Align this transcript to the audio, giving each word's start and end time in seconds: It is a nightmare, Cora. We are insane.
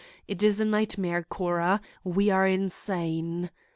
It 0.27 0.41
is 0.41 0.59
a 0.59 0.65
nightmare, 0.65 1.21
Cora. 1.29 1.79
We 2.03 2.31
are 2.31 2.47
insane. 2.47 3.51